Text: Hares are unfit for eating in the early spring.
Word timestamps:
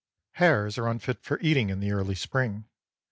Hares 0.37 0.79
are 0.79 0.87
unfit 0.87 1.19
for 1.21 1.39
eating 1.41 1.69
in 1.69 1.79
the 1.79 1.91
early 1.91 2.15
spring. 2.15 2.65